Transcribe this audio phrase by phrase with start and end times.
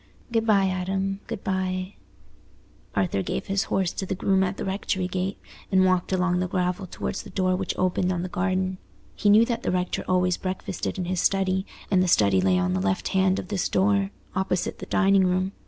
[0.31, 1.93] "Good bye, Adam, good bye."
[2.95, 5.37] Arthur gave his horse to the groom at the rectory gate,
[5.71, 8.79] and walked along the gravel towards the door which opened on the garden.
[9.15, 12.73] He knew that the rector always breakfasted in his study, and the study lay on
[12.73, 15.51] the left hand of this door, opposite the dining room.